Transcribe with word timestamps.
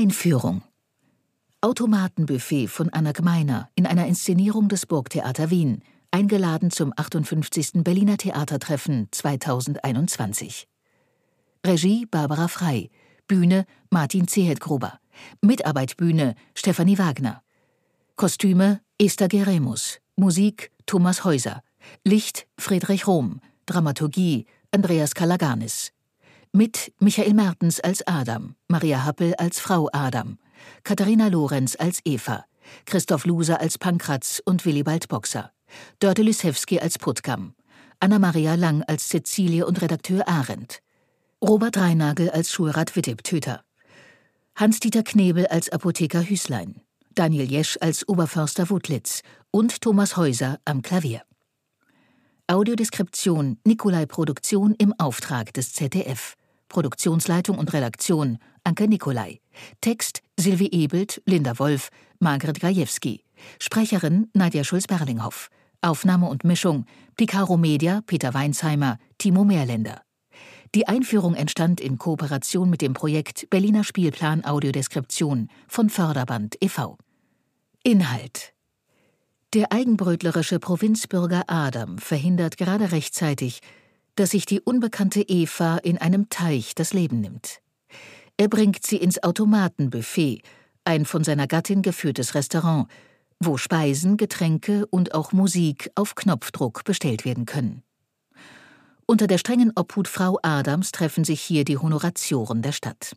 Einführung 0.00 0.62
Automatenbuffet 1.60 2.68
von 2.68 2.88
Anna 2.88 3.12
Gmeiner 3.12 3.68
in 3.74 3.84
einer 3.84 4.06
Inszenierung 4.06 4.70
des 4.70 4.86
Burgtheater 4.86 5.50
Wien, 5.50 5.82
eingeladen 6.10 6.70
zum 6.70 6.94
58. 6.96 7.84
Berliner 7.84 8.16
Theatertreffen 8.16 9.08
2021. 9.10 10.66
Regie 11.66 12.06
Barbara 12.06 12.48
Frei, 12.48 12.88
Bühne 13.28 13.66
Martin 13.90 14.26
Zehetgruber, 14.26 14.98
Mitarbeit 15.42 15.98
Bühne 15.98 16.34
Stefanie 16.54 16.96
Wagner. 16.96 17.42
Kostüme 18.16 18.80
Esther 18.98 19.28
Geremus, 19.28 19.98
Musik 20.16 20.70
Thomas 20.86 21.24
Häuser, 21.24 21.62
Licht 22.06 22.46
Friedrich 22.56 23.06
Rohm, 23.06 23.42
Dramaturgie 23.66 24.46
Andreas 24.72 25.14
Kalaganis. 25.14 25.92
Mit 26.52 26.92
Michael 26.98 27.34
Mertens 27.34 27.78
als 27.78 28.04
Adam, 28.08 28.56
Maria 28.66 29.04
Happel 29.04 29.36
als 29.36 29.60
Frau 29.60 29.88
Adam, 29.92 30.36
Katharina 30.82 31.28
Lorenz 31.28 31.76
als 31.76 32.00
Eva, 32.04 32.44
Christoph 32.86 33.24
Luser 33.24 33.60
als 33.60 33.78
Pankratz 33.78 34.42
und 34.44 34.66
Willibald 34.66 35.06
Boxer, 35.06 35.52
Dörte 36.00 36.22
Lysewski 36.22 36.80
als 36.80 36.98
Puttkamm, 36.98 37.54
Anna-Maria 38.00 38.56
Lang 38.56 38.82
als 38.82 39.08
Cäcilie 39.08 39.64
und 39.64 39.80
Redakteur 39.80 40.26
Arendt, 40.26 40.82
Robert 41.40 41.76
Reinagel 41.76 42.30
als 42.30 42.50
Schulrat 42.50 42.96
Wittib-Töter, 42.96 43.62
Hans-Dieter 44.56 45.04
Knebel 45.04 45.46
als 45.46 45.68
Apotheker 45.68 46.28
Hüßlein, 46.28 46.80
Daniel 47.14 47.48
Jesch 47.48 47.78
als 47.80 48.08
Oberförster 48.08 48.70
Wutlitz 48.70 49.22
und 49.52 49.82
Thomas 49.82 50.16
Häuser 50.16 50.58
am 50.64 50.82
Klavier. 50.82 51.22
Audiodeskription 52.48 53.58
Nikolai 53.64 54.06
Produktion 54.06 54.74
im 54.74 54.92
Auftrag 54.98 55.54
des 55.54 55.72
ZDF. 55.72 56.34
Produktionsleitung 56.70 57.58
und 57.58 57.74
Redaktion 57.74 58.38
Anke 58.64 58.88
Nikolai. 58.88 59.40
Text 59.82 60.22
Silvi 60.38 60.68
Ebelt, 60.72 61.20
Linda 61.26 61.58
Wolf, 61.58 61.90
Margret 62.18 62.60
Gajewski. 62.60 63.24
Sprecherin 63.58 64.30
Nadja 64.32 64.64
Schulz-Berlinghoff. 64.64 65.50
Aufnahme 65.82 66.28
und 66.28 66.44
Mischung 66.44 66.86
Picaro 67.16 67.58
Media, 67.58 68.00
Peter 68.06 68.32
Weinsheimer, 68.32 68.98
Timo 69.18 69.44
Meerländer. 69.44 70.00
Die 70.74 70.86
Einführung 70.86 71.34
entstand 71.34 71.80
in 71.80 71.98
Kooperation 71.98 72.70
mit 72.70 72.80
dem 72.80 72.94
Projekt 72.94 73.50
Berliner 73.50 73.82
Spielplan 73.82 74.44
Audiodeskription 74.44 75.48
von 75.66 75.90
Förderband 75.90 76.56
e.V. 76.60 76.96
Inhalt 77.82 78.52
Der 79.52 79.72
eigenbrötlerische 79.72 80.60
Provinzbürger 80.60 81.44
Adam 81.48 81.98
verhindert 81.98 82.56
gerade 82.56 82.92
rechtzeitig, 82.92 83.60
dass 84.16 84.30
sich 84.30 84.46
die 84.46 84.60
unbekannte 84.60 85.22
Eva 85.22 85.78
in 85.78 85.98
einem 85.98 86.28
Teich 86.28 86.74
das 86.74 86.92
Leben 86.92 87.20
nimmt. 87.20 87.60
Er 88.36 88.48
bringt 88.48 88.86
sie 88.86 88.96
ins 88.96 89.22
Automatenbuffet, 89.22 90.42
ein 90.84 91.04
von 91.04 91.24
seiner 91.24 91.46
Gattin 91.46 91.82
geführtes 91.82 92.34
Restaurant, 92.34 92.88
wo 93.38 93.56
Speisen, 93.56 94.16
Getränke 94.16 94.86
und 94.86 95.14
auch 95.14 95.32
Musik 95.32 95.90
auf 95.94 96.14
Knopfdruck 96.14 96.84
bestellt 96.84 97.24
werden 97.24 97.46
können. 97.46 97.82
Unter 99.06 99.26
der 99.26 99.38
strengen 99.38 99.72
Obhut 99.74 100.08
Frau 100.08 100.38
Adams 100.42 100.92
treffen 100.92 101.24
sich 101.24 101.40
hier 101.40 101.64
die 101.64 101.78
Honoratioren 101.78 102.62
der 102.62 102.72
Stadt. 102.72 103.16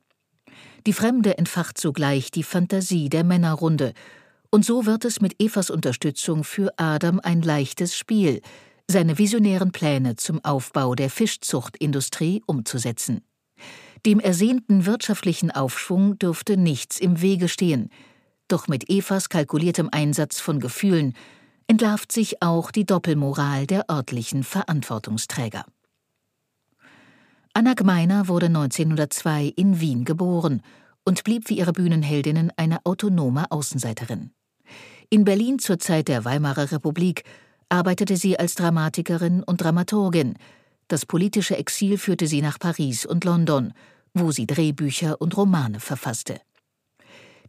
Die 0.88 0.94
Fremde 0.94 1.38
entfacht 1.38 1.80
sogleich 1.80 2.32
die 2.32 2.44
Fantasie 2.44 3.10
der 3.10 3.24
Männerrunde, 3.24 3.94
und 4.50 4.66
so 4.66 4.86
wird 4.86 5.06
es 5.06 5.22
mit 5.22 5.42
Evas 5.42 5.70
Unterstützung 5.70 6.44
für 6.44 6.74
Adam 6.78 7.20
ein 7.20 7.42
leichtes 7.42 7.96
Spiel, 7.96 8.42
seine 8.90 9.18
visionären 9.18 9.72
Pläne 9.72 10.16
zum 10.16 10.44
Aufbau 10.44 10.96
der 10.96 11.10
Fischzuchtindustrie 11.10 12.44
umzusetzen. 12.46 13.22
Dem 14.06 14.20
ersehnten 14.20 14.86
wirtschaftlichen 14.86 15.52
Aufschwung 15.52 16.20
dürfte 16.20 16.58
nichts 16.58 17.00
im 17.00 17.22
Wege 17.22 17.48
stehen, 17.48 17.90
doch 18.48 18.68
mit 18.68 18.90
Evas 18.90 19.30
kalkuliertem 19.30 19.90
Einsatz 19.92 20.40
von 20.40 20.60
Gefühlen 20.60 21.14
entlarvt 21.68 22.12
sich 22.12 22.42
auch 22.42 22.72
die 22.72 22.86
Doppelmoral 22.86 23.66
der 23.66 23.90
örtlichen 23.90 24.44
Verantwortungsträger. 24.44 25.66
Anna 27.54 27.74
Gmeiner 27.74 28.28
wurde 28.28 28.48
1902 28.48 29.54
in 29.56 29.80
Wien 29.80 30.06
geboren 30.06 30.62
und 31.06 31.24
blieb 31.24 31.50
wie 31.50 31.58
ihre 31.58 31.72
Bühnenheldinnen 31.72 32.52
eine 32.58 32.86
autonome 32.86 33.50
Außenseiterin. 33.50 34.32
In 35.10 35.24
Berlin 35.24 35.60
zur 35.60 35.80
Zeit 35.80 36.08
der 36.08 36.26
Weimarer 36.26 36.72
Republik 36.72 37.24
arbeitete 37.74 38.18
sie 38.18 38.38
als 38.38 38.54
Dramatikerin 38.54 39.42
und 39.42 39.62
Dramaturgin. 39.62 40.36
Das 40.88 41.08
politische 41.08 41.58
Exil 41.58 41.98
führte 41.98 42.28
sie 42.28 42.44
nach 42.44 42.60
Paris 42.60 43.04
und 43.04 43.26
London, 43.26 43.74
wo 44.14 44.32
sie 44.32 44.46
Drehbücher 44.46 45.20
und 45.20 45.36
Romane 45.36 45.80
verfasste. 45.80 46.40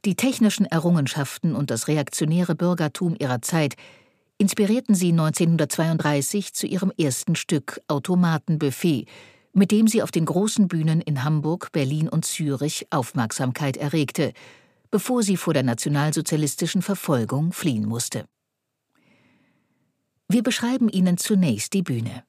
Die 0.07 0.15
technischen 0.15 0.65
Errungenschaften 0.65 1.55
und 1.55 1.71
das 1.71 1.89
reaktionäre 1.89 2.55
Bürgertum 2.55 3.15
ihrer 3.19 3.43
Zeit 3.43 3.75
inspirierten 4.39 4.95
sie 4.95 5.11
1932 5.11 6.55
zu 6.55 6.67
ihrem 6.67 6.91
ersten 6.97 7.37
Stück 7.37 7.83
Automatenbuffet, 7.89 9.05
mit 9.53 9.71
dem 9.71 9.89
sie 9.89 10.03
auf 10.03 10.11
den 10.11 10.25
großen 10.25 10.69
Bühnen 10.69 11.03
in 11.03 11.23
Hamburg, 11.23 11.71
Berlin 11.71 12.09
und 12.09 12.25
Zürich 12.25 12.87
Aufmerksamkeit 12.89 13.77
erregte, 13.77 14.33
bevor 14.91 15.23
sie 15.23 15.37
vor 15.37 15.53
der 15.53 15.65
nationalsozialistischen 15.65 16.81
Verfolgung 16.81 17.53
fliehen 17.53 17.85
musste. 17.85 18.25
Wir 20.35 20.43
beschreiben 20.43 20.89
Ihnen 20.89 21.17
zunächst 21.17 21.75
die 21.75 21.85
Bühne. 21.85 22.25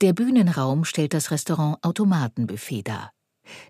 Der 0.00 0.12
Bühnenraum 0.12 0.84
stellt 0.84 1.12
das 1.12 1.32
Restaurant 1.32 1.82
Automatenbuffet 1.82 2.84
dar. 2.84 3.12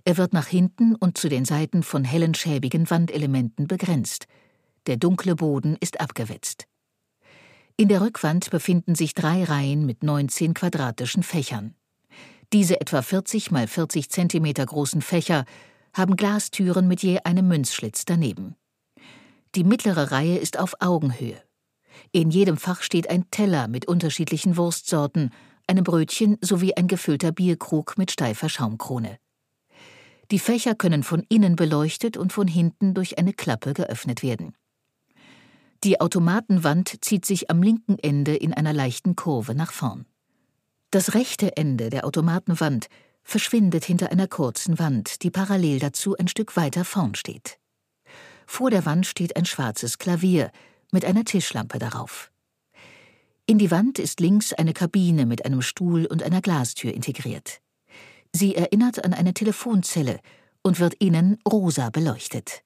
Er 0.04 0.18
wird 0.18 0.34
nach 0.34 0.46
hinten 0.46 0.94
und 0.94 1.16
zu 1.16 1.30
den 1.30 1.46
Seiten 1.46 1.82
von 1.82 2.04
hellen 2.04 2.34
schäbigen 2.34 2.90
Wandelementen 2.90 3.66
begrenzt. 3.66 4.26
Der 4.86 4.98
dunkle 4.98 5.36
Boden 5.36 5.78
ist 5.80 6.02
abgewetzt. 6.02 6.66
In 7.78 7.88
der 7.88 8.02
Rückwand 8.02 8.50
befinden 8.50 8.94
sich 8.94 9.14
drei 9.14 9.42
Reihen 9.42 9.86
mit 9.86 10.02
19 10.02 10.52
quadratischen 10.52 11.22
Fächern. 11.22 11.74
Diese 12.52 12.78
etwa 12.78 13.00
40 13.00 13.50
mal 13.50 13.68
40 13.68 14.10
Zentimeter 14.10 14.66
großen 14.66 15.00
Fächer 15.00 15.46
haben 15.94 16.14
Glastüren 16.14 16.86
mit 16.86 17.02
je 17.02 17.20
einem 17.20 17.48
Münzschlitz 17.48 18.04
daneben. 18.04 18.54
Die 19.54 19.64
mittlere 19.64 20.10
Reihe 20.10 20.36
ist 20.36 20.58
auf 20.58 20.74
Augenhöhe. 20.80 21.47
In 22.12 22.30
jedem 22.30 22.56
Fach 22.56 22.82
steht 22.82 23.10
ein 23.10 23.30
Teller 23.30 23.68
mit 23.68 23.86
unterschiedlichen 23.86 24.56
Wurstsorten, 24.56 25.30
einem 25.66 25.84
Brötchen 25.84 26.38
sowie 26.40 26.74
ein 26.74 26.88
gefüllter 26.88 27.32
Bierkrug 27.32 27.98
mit 27.98 28.10
steifer 28.10 28.48
Schaumkrone. 28.48 29.18
Die 30.30 30.38
Fächer 30.38 30.74
können 30.74 31.02
von 31.02 31.24
innen 31.28 31.56
beleuchtet 31.56 32.16
und 32.16 32.32
von 32.32 32.46
hinten 32.46 32.94
durch 32.94 33.18
eine 33.18 33.32
Klappe 33.32 33.72
geöffnet 33.72 34.22
werden. 34.22 34.54
Die 35.84 36.00
Automatenwand 36.00 37.04
zieht 37.04 37.24
sich 37.24 37.50
am 37.50 37.62
linken 37.62 37.98
Ende 37.98 38.34
in 38.34 38.52
einer 38.52 38.72
leichten 38.72 39.14
Kurve 39.16 39.54
nach 39.54 39.72
vorn. 39.72 40.06
Das 40.90 41.14
rechte 41.14 41.56
Ende 41.56 41.90
der 41.90 42.04
Automatenwand 42.04 42.88
verschwindet 43.22 43.84
hinter 43.84 44.10
einer 44.10 44.26
kurzen 44.26 44.78
Wand, 44.78 45.22
die 45.22 45.30
parallel 45.30 45.78
dazu 45.78 46.16
ein 46.16 46.28
Stück 46.28 46.56
weiter 46.56 46.84
vorn 46.84 47.14
steht. 47.14 47.58
Vor 48.46 48.70
der 48.70 48.86
Wand 48.86 49.06
steht 49.06 49.36
ein 49.36 49.44
schwarzes 49.44 49.98
Klavier, 49.98 50.50
mit 50.92 51.04
einer 51.04 51.24
Tischlampe 51.24 51.78
darauf. 51.78 52.30
In 53.46 53.58
die 53.58 53.70
Wand 53.70 53.98
ist 53.98 54.20
links 54.20 54.52
eine 54.52 54.72
Kabine 54.72 55.24
mit 55.24 55.44
einem 55.44 55.62
Stuhl 55.62 56.06
und 56.06 56.22
einer 56.22 56.42
Glastür 56.42 56.92
integriert. 56.92 57.60
Sie 58.32 58.54
erinnert 58.54 59.04
an 59.04 59.14
eine 59.14 59.32
Telefonzelle 59.32 60.20
und 60.62 60.80
wird 60.80 60.94
innen 60.94 61.38
rosa 61.50 61.90
beleuchtet. 61.90 62.62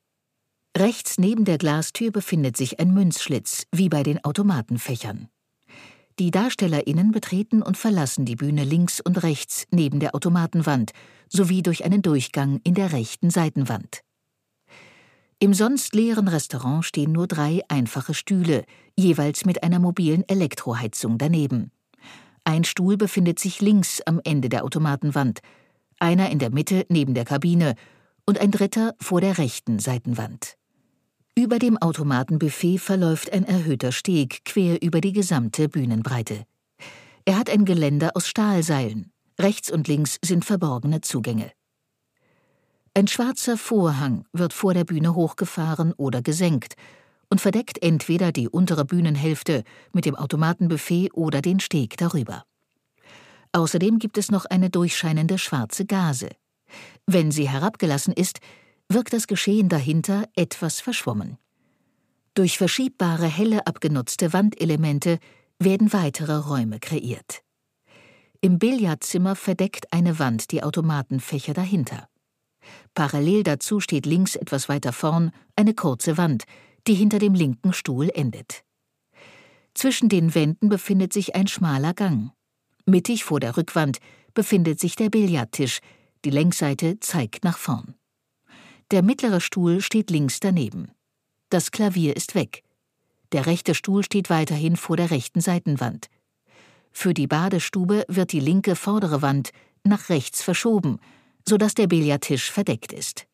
Rechts 0.76 1.18
neben 1.18 1.44
der 1.44 1.58
Glastür 1.58 2.10
befindet 2.10 2.56
sich 2.56 2.80
ein 2.80 2.92
Münzschlitz, 2.92 3.66
wie 3.72 3.88
bei 3.88 4.02
den 4.02 4.24
Automatenfächern. 4.24 5.28
Die 6.18 6.30
DarstellerInnen 6.30 7.10
betreten 7.10 7.62
und 7.62 7.76
verlassen 7.76 8.24
die 8.24 8.36
Bühne 8.36 8.64
links 8.64 9.00
und 9.00 9.22
rechts 9.22 9.66
neben 9.70 10.00
der 10.00 10.14
Automatenwand 10.14 10.92
sowie 11.28 11.62
durch 11.62 11.84
einen 11.84 12.02
Durchgang 12.02 12.60
in 12.64 12.74
der 12.74 12.92
rechten 12.92 13.30
Seitenwand. 13.30 14.02
Im 15.42 15.54
sonst 15.54 15.92
leeren 15.92 16.28
Restaurant 16.28 16.84
stehen 16.84 17.10
nur 17.10 17.26
drei 17.26 17.62
einfache 17.66 18.14
Stühle, 18.14 18.62
jeweils 18.96 19.44
mit 19.44 19.64
einer 19.64 19.80
mobilen 19.80 20.22
Elektroheizung 20.28 21.18
daneben. 21.18 21.72
Ein 22.44 22.62
Stuhl 22.62 22.96
befindet 22.96 23.40
sich 23.40 23.60
links 23.60 24.00
am 24.02 24.20
Ende 24.22 24.48
der 24.48 24.62
Automatenwand, 24.64 25.40
einer 25.98 26.30
in 26.30 26.38
der 26.38 26.50
Mitte 26.50 26.86
neben 26.90 27.14
der 27.14 27.24
Kabine 27.24 27.74
und 28.24 28.38
ein 28.38 28.52
dritter 28.52 28.94
vor 29.00 29.20
der 29.20 29.36
rechten 29.38 29.80
Seitenwand. 29.80 30.54
Über 31.36 31.58
dem 31.58 31.76
Automatenbuffet 31.76 32.78
verläuft 32.78 33.32
ein 33.32 33.44
erhöhter 33.44 33.90
Steg 33.90 34.44
quer 34.44 34.80
über 34.80 35.00
die 35.00 35.12
gesamte 35.12 35.68
Bühnenbreite. 35.68 36.44
Er 37.24 37.36
hat 37.36 37.50
ein 37.50 37.64
Geländer 37.64 38.12
aus 38.14 38.28
Stahlseilen. 38.28 39.10
Rechts 39.40 39.72
und 39.72 39.88
links 39.88 40.20
sind 40.24 40.44
verborgene 40.44 41.00
Zugänge. 41.00 41.50
Ein 42.94 43.08
schwarzer 43.08 43.56
Vorhang 43.56 44.26
wird 44.34 44.52
vor 44.52 44.74
der 44.74 44.84
Bühne 44.84 45.14
hochgefahren 45.14 45.94
oder 45.94 46.20
gesenkt 46.20 46.74
und 47.30 47.40
verdeckt 47.40 47.82
entweder 47.82 48.32
die 48.32 48.50
untere 48.50 48.84
Bühnenhälfte 48.84 49.64
mit 49.94 50.04
dem 50.04 50.14
Automatenbuffet 50.14 51.08
oder 51.14 51.40
den 51.40 51.58
Steg 51.58 51.96
darüber. 51.96 52.44
Außerdem 53.52 53.98
gibt 53.98 54.18
es 54.18 54.30
noch 54.30 54.44
eine 54.44 54.68
durchscheinende 54.68 55.38
schwarze 55.38 55.86
Gase. 55.86 56.28
Wenn 57.06 57.30
sie 57.30 57.48
herabgelassen 57.48 58.12
ist, 58.12 58.40
wirkt 58.90 59.14
das 59.14 59.26
Geschehen 59.26 59.70
dahinter 59.70 60.28
etwas 60.36 60.82
verschwommen. 60.82 61.38
Durch 62.34 62.58
verschiebbare 62.58 63.26
helle 63.26 63.66
abgenutzte 63.66 64.34
Wandelemente 64.34 65.18
werden 65.58 65.94
weitere 65.94 66.36
Räume 66.36 66.78
kreiert. 66.78 67.40
Im 68.42 68.58
Billardzimmer 68.58 69.34
verdeckt 69.34 69.90
eine 69.92 70.18
Wand 70.18 70.50
die 70.50 70.62
Automatenfächer 70.62 71.54
dahinter. 71.54 72.08
Parallel 72.94 73.42
dazu 73.42 73.80
steht 73.80 74.06
links 74.06 74.36
etwas 74.36 74.68
weiter 74.68 74.92
vorn 74.92 75.30
eine 75.56 75.74
kurze 75.74 76.16
Wand, 76.16 76.44
die 76.86 76.94
hinter 76.94 77.18
dem 77.18 77.34
linken 77.34 77.72
Stuhl 77.72 78.10
endet. 78.14 78.64
Zwischen 79.74 80.08
den 80.08 80.34
Wänden 80.34 80.68
befindet 80.68 81.12
sich 81.12 81.34
ein 81.34 81.46
schmaler 81.46 81.94
Gang. 81.94 82.32
Mittig 82.84 83.24
vor 83.24 83.40
der 83.40 83.56
Rückwand 83.56 83.98
befindet 84.34 84.80
sich 84.80 84.96
der 84.96 85.08
Billardtisch, 85.08 85.80
die 86.24 86.30
Längsseite 86.30 87.00
zeigt 87.00 87.44
nach 87.44 87.58
vorn. 87.58 87.94
Der 88.90 89.02
mittlere 89.02 89.40
Stuhl 89.40 89.80
steht 89.80 90.10
links 90.10 90.40
daneben. 90.40 90.90
Das 91.48 91.70
Klavier 91.70 92.16
ist 92.16 92.34
weg. 92.34 92.62
Der 93.32 93.46
rechte 93.46 93.74
Stuhl 93.74 94.04
steht 94.04 94.28
weiterhin 94.28 94.76
vor 94.76 94.96
der 94.96 95.10
rechten 95.10 95.40
Seitenwand. 95.40 96.08
Für 96.92 97.14
die 97.14 97.26
Badestube 97.26 98.04
wird 98.08 98.32
die 98.32 98.40
linke 98.40 98.76
vordere 98.76 99.22
Wand 99.22 99.50
nach 99.84 100.10
rechts 100.10 100.42
verschoben, 100.42 100.98
sodass 101.48 101.74
der 101.74 101.86
Billardtisch 101.86 102.50
verdeckt 102.50 102.92
ist. 102.92 103.26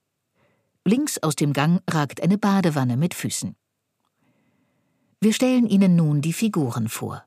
Links 0.85 1.19
aus 1.19 1.37
dem 1.37 1.53
Gang 1.53 1.83
ragt 1.91 2.23
eine 2.23 2.39
Badewanne 2.39 2.97
mit 2.97 3.15
Füßen. 3.15 3.57
Wir 5.21 5.33
stellen 5.33 5.67
Ihnen 5.67 5.97
nun 5.97 6.21
die 6.21 6.33
Figuren 6.33 6.89
vor. 6.89 7.25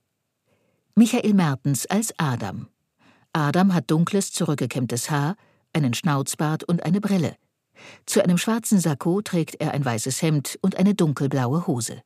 Michael 0.95 1.33
Mertens 1.33 1.85
als 1.85 2.13
Adam. 2.17 2.67
Adam 3.33 3.73
hat 3.73 3.89
dunkles, 3.91 4.31
zurückgekämmtes 4.31 5.09
Haar, 5.09 5.35
einen 5.73 5.93
Schnauzbart 5.93 6.63
und 6.63 6.83
eine 6.83 7.01
Brille. 7.01 7.35
Zu 8.05 8.23
einem 8.23 8.37
schwarzen 8.37 8.79
Sakko 8.79 9.21
trägt 9.21 9.55
er 9.55 9.71
ein 9.71 9.85
weißes 9.85 10.21
Hemd 10.21 10.57
und 10.61 10.75
eine 10.75 10.95
dunkelblaue 10.95 11.67
Hose. 11.67 12.01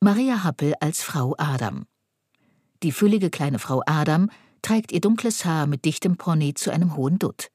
Maria 0.00 0.44
Happel 0.44 0.74
als 0.80 1.02
Frau 1.02 1.34
Adam. 1.38 1.86
Die 2.82 2.92
füllige 2.92 3.30
kleine 3.30 3.58
Frau 3.58 3.82
Adam 3.86 4.30
trägt 4.64 4.92
ihr 4.92 5.00
dunkles 5.00 5.44
Haar 5.44 5.66
mit 5.66 5.84
dichtem 5.84 6.16
Pony 6.16 6.54
zu 6.54 6.72
einem 6.72 6.96
hohen 6.96 7.18
Dutt. 7.18 7.50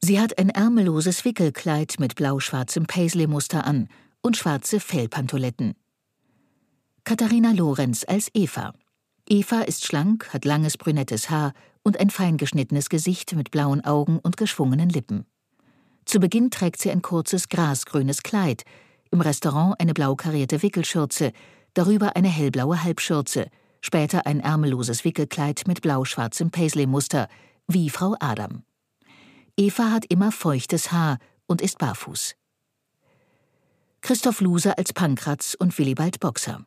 Sie 0.00 0.18
hat 0.18 0.38
ein 0.38 0.48
ärmelloses 0.48 1.24
Wickelkleid 1.26 1.96
mit 1.98 2.14
blau-schwarzem 2.14 2.86
Paisley-Muster 2.86 3.66
an 3.66 3.88
und 4.22 4.36
schwarze 4.38 4.80
Fellpantoletten. 4.80 5.74
Katharina 7.04 7.52
Lorenz 7.52 8.04
als 8.08 8.30
Eva. 8.32 8.72
Eva 9.28 9.60
ist 9.60 9.84
schlank, 9.84 10.32
hat 10.32 10.46
langes 10.46 10.78
brünettes 10.78 11.28
Haar 11.28 11.52
und 11.82 12.00
ein 12.00 12.08
fein 12.08 12.38
geschnittenes 12.38 12.88
Gesicht 12.88 13.34
mit 13.36 13.50
blauen 13.50 13.84
Augen 13.84 14.18
und 14.18 14.38
geschwungenen 14.38 14.88
Lippen. 14.88 15.26
Zu 16.06 16.18
Beginn 16.18 16.50
trägt 16.50 16.80
sie 16.80 16.90
ein 16.90 17.02
kurzes 17.02 17.50
grasgrünes 17.50 18.22
Kleid, 18.22 18.64
im 19.10 19.20
Restaurant 19.20 19.78
eine 19.78 19.92
blau 19.92 20.16
karierte 20.16 20.62
Wickelschürze, 20.62 21.32
darüber 21.74 22.16
eine 22.16 22.28
hellblaue 22.28 22.82
Halbschürze, 22.82 23.50
später 23.80 24.26
ein 24.26 24.40
ärmelloses 24.40 25.04
Wickelkleid 25.04 25.64
mit 25.66 25.82
blau-schwarzem 25.82 26.50
Paisley-Muster, 26.50 27.28
wie 27.66 27.90
Frau 27.90 28.16
Adam. 28.20 28.62
Eva 29.56 29.90
hat 29.90 30.04
immer 30.08 30.32
feuchtes 30.32 30.92
Haar 30.92 31.18
und 31.46 31.60
ist 31.60 31.78
barfuß. 31.78 32.34
Christoph 34.00 34.40
Luse 34.40 34.78
als 34.78 34.92
Pankratz 34.92 35.56
und 35.58 35.76
Willibald 35.78 36.20
Boxer. 36.20 36.64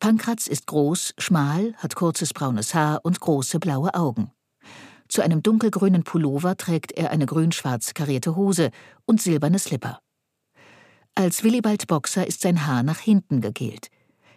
Pankratz 0.00 0.46
ist 0.48 0.66
groß, 0.66 1.14
schmal, 1.18 1.74
hat 1.76 1.94
kurzes 1.94 2.34
braunes 2.34 2.74
Haar 2.74 3.00
und 3.04 3.20
große 3.20 3.58
blaue 3.58 3.94
Augen. 3.94 4.30
Zu 5.08 5.22
einem 5.22 5.42
dunkelgrünen 5.42 6.02
Pullover 6.02 6.56
trägt 6.56 6.92
er 6.92 7.10
eine 7.10 7.26
grün-schwarz 7.26 7.94
karierte 7.94 8.34
Hose 8.36 8.70
und 9.04 9.22
silberne 9.22 9.58
Slipper. 9.58 10.00
Als 11.14 11.44
Willibald 11.44 11.86
Boxer 11.86 12.26
ist 12.26 12.42
sein 12.42 12.66
Haar 12.66 12.82
nach 12.82 12.98
hinten 12.98 13.40
gegelt. 13.40 13.88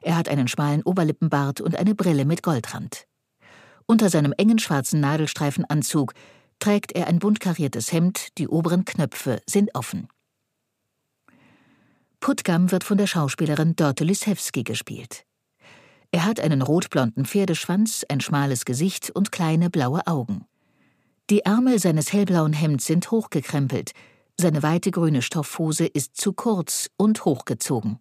Er 0.01 0.15
hat 0.15 0.29
einen 0.29 0.47
schmalen 0.47 0.83
Oberlippenbart 0.83 1.61
und 1.61 1.75
eine 1.75 1.95
Brille 1.95 2.25
mit 2.25 2.43
Goldrand. 2.43 3.05
Unter 3.85 4.09
seinem 4.09 4.33
engen 4.37 4.59
schwarzen 4.59 4.99
Nadelstreifenanzug 4.99 6.13
trägt 6.59 6.91
er 6.91 7.07
ein 7.07 7.19
bunt 7.19 7.39
kariertes 7.39 7.91
Hemd, 7.91 8.37
die 8.37 8.47
oberen 8.47 8.85
Knöpfe 8.85 9.41
sind 9.45 9.73
offen. 9.73 10.07
Putgam 12.19 12.71
wird 12.71 12.83
von 12.83 12.97
der 12.97 13.07
Schauspielerin 13.07 13.75
Dörte 13.75 14.03
Lysewski 14.03 14.63
gespielt. 14.63 15.25
Er 16.11 16.25
hat 16.25 16.39
einen 16.39 16.61
rotblonden 16.61 17.25
Pferdeschwanz, 17.25 18.03
ein 18.09 18.19
schmales 18.19 18.65
Gesicht 18.65 19.11
und 19.11 19.31
kleine 19.31 19.69
blaue 19.69 20.05
Augen. 20.05 20.45
Die 21.29 21.41
Ärmel 21.41 21.79
seines 21.79 22.11
hellblauen 22.11 22.53
Hemds 22.53 22.85
sind 22.85 23.11
hochgekrempelt, 23.11 23.91
seine 24.39 24.63
weite 24.63 24.91
grüne 24.91 25.21
Stoffhose 25.21 25.85
ist 25.85 26.17
zu 26.17 26.33
kurz 26.33 26.89
und 26.97 27.25
hochgezogen. 27.25 27.99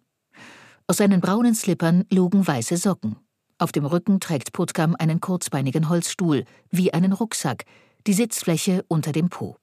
Aus 0.89 0.97
seinen 0.97 1.21
braunen 1.21 1.53
Slippern 1.53 2.05
lugen 2.11 2.47
weiße 2.47 2.75
Socken. 2.75 3.15
Auf 3.59 3.71
dem 3.71 3.85
Rücken 3.85 4.19
trägt 4.19 4.53
Putkam 4.53 4.95
einen 4.97 5.21
kurzbeinigen 5.21 5.87
Holzstuhl, 5.87 6.45
wie 6.71 6.91
einen 6.91 7.13
Rucksack, 7.13 7.65
die 8.07 8.13
Sitzfläche 8.13 8.83
unter 8.87 9.11
dem 9.11 9.29
Po. 9.29 9.55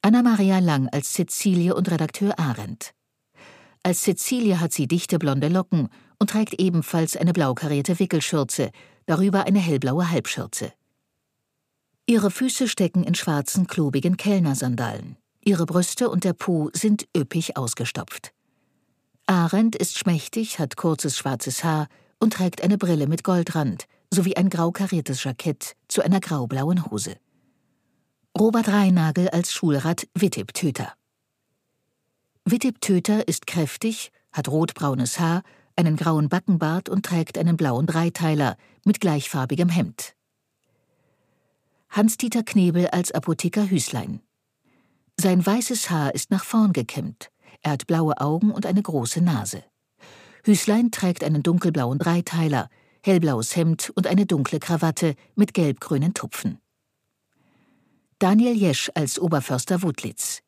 Anna-Maria 0.00 0.60
Lang 0.60 0.88
als 0.88 1.12
Cäcilie 1.12 1.74
und 1.74 1.90
Redakteur 1.90 2.38
Arendt. 2.38 2.94
Als 3.82 4.00
Cäcilie 4.00 4.58
hat 4.58 4.72
sie 4.72 4.86
dichte 4.86 5.18
blonde 5.18 5.48
Locken 5.48 5.90
und 6.18 6.30
trägt 6.30 6.58
ebenfalls 6.58 7.14
eine 7.14 7.34
blau 7.34 7.52
karierte 7.52 7.98
Wickelschürze, 7.98 8.70
darüber 9.04 9.44
eine 9.44 9.58
hellblaue 9.58 10.10
Halbschürze. 10.10 10.72
Ihre 12.06 12.30
Füße 12.30 12.68
stecken 12.68 13.04
in 13.04 13.14
schwarzen, 13.14 13.66
klobigen 13.66 14.16
Kellnersandalen. 14.16 15.18
Ihre 15.44 15.66
Brüste 15.66 16.08
und 16.08 16.24
der 16.24 16.32
Po 16.32 16.70
sind 16.72 17.06
üppig 17.14 17.58
ausgestopft. 17.58 18.33
Arendt 19.26 19.76
ist 19.76 19.98
schmächtig, 19.98 20.58
hat 20.58 20.76
kurzes 20.76 21.16
schwarzes 21.16 21.64
Haar 21.64 21.88
und 22.20 22.34
trägt 22.34 22.62
eine 22.62 22.78
Brille 22.78 23.06
mit 23.06 23.24
Goldrand 23.24 23.86
sowie 24.14 24.36
ein 24.36 24.48
grau 24.48 24.70
kariertes 24.70 25.24
Jackett 25.24 25.74
zu 25.88 26.02
einer 26.02 26.20
graublauen 26.20 26.86
Hose. 26.86 27.16
Robert 28.38 28.68
Reinagel 28.68 29.28
als 29.28 29.52
Schulrat 29.52 30.06
Wittib 30.14 30.54
Töter. 30.54 30.94
Wittib 32.44 32.80
Töter 32.80 33.26
ist 33.26 33.46
kräftig, 33.46 34.12
hat 34.32 34.48
rotbraunes 34.48 35.18
Haar, 35.18 35.42
einen 35.76 35.96
grauen 35.96 36.28
Backenbart 36.28 36.88
und 36.88 37.04
trägt 37.04 37.38
einen 37.38 37.56
blauen 37.56 37.86
Dreiteiler 37.86 38.56
mit 38.84 39.00
gleichfarbigem 39.00 39.68
Hemd. 39.68 40.14
Hans-Dieter 41.90 42.42
Knebel 42.42 42.88
als 42.88 43.12
Apotheker 43.12 43.70
Hüslein. 43.70 44.20
Sein 45.18 45.44
weißes 45.44 45.90
Haar 45.90 46.14
ist 46.14 46.30
nach 46.30 46.44
vorn 46.44 46.72
gekämmt, 46.72 47.30
er 47.64 47.72
hat 47.72 47.86
blaue 47.86 48.20
Augen 48.20 48.50
und 48.50 48.66
eine 48.66 48.82
große 48.82 49.22
Nase. 49.22 49.64
Hüslein 50.44 50.90
trägt 50.90 51.24
einen 51.24 51.42
dunkelblauen 51.42 51.98
Dreiteiler, 51.98 52.68
hellblaues 53.02 53.56
Hemd 53.56 53.90
und 53.94 54.06
eine 54.06 54.26
dunkle 54.26 54.60
Krawatte 54.60 55.14
mit 55.34 55.54
gelbgrünen 55.54 56.12
Tupfen. 56.12 56.58
Daniel 58.18 58.54
Jesch 58.54 58.90
als 58.94 59.18
Oberförster 59.18 59.82
Wudlitz. 59.82 60.42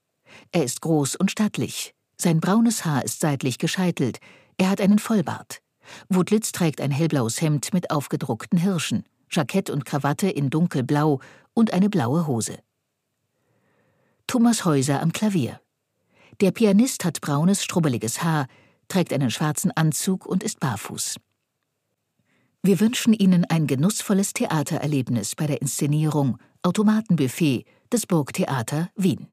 Er 0.53 0.65
ist 0.65 0.83
groß 0.83 1.17
und 1.17 1.31
stattlich. 1.31 1.95
Sein 2.19 2.41
braunes 2.41 2.85
Haar 2.85 3.03
ist 3.03 3.21
seitlich 3.21 3.59
gescheitelt. 3.59 4.19
Er 4.59 4.69
hat 4.69 4.83
einen 4.83 4.99
Vollbart. 4.99 5.63
Wudlitz 6.11 6.53
trägt 6.53 6.83
ein 6.83 6.91
hellblaues 6.91 7.41
Hemd 7.41 7.73
mit 7.73 7.91
aufgedruckten 7.91 8.59
Hirschen, 8.59 9.05
Jackett 9.31 9.71
und 9.71 9.87
Krawatte 9.87 10.29
in 10.29 10.51
dunkelblau 10.51 11.21
und 11.55 11.73
eine 11.73 11.89
blaue 11.89 12.27
Hose. 12.27 12.59
Thomas 14.27 14.67
Häuser 14.67 15.01
am 15.01 15.13
Klavier. 15.13 15.61
Der 16.41 16.51
Pianist 16.51 17.05
hat 17.05 17.21
braunes, 17.21 17.65
strubbeliges 17.65 18.23
Haar, 18.23 18.47
trägt 18.89 19.13
einen 19.13 19.31
schwarzen 19.31 19.71
Anzug 19.71 20.27
und 20.27 20.43
ist 20.43 20.61
barfuß. 20.61 21.17
Wir 22.63 22.81
wünschen 22.81 23.13
Ihnen 23.13 23.45
ein 23.45 23.67
genussvolles 23.67 24.33
Theatererlebnis 24.33 25.35
bei 25.37 25.47
der 25.47 25.63
Inszenierung 25.63 26.39
Automatenbuffet 26.63 27.65
des 27.93 28.07
Burgtheater 28.07 28.91
Wien. 28.97 29.29